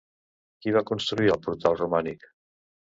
Qui 0.63 0.73
va 0.77 0.83
construir 0.93 1.31
el 1.37 1.41
portal 1.47 1.81
romànic? 1.85 2.29